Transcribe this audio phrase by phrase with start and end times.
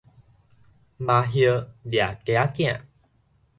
[0.03, 0.19] 鴟鴞掠
[2.25, 2.81] 雞仔囝